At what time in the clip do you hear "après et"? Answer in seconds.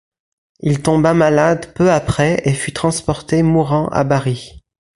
1.91-2.53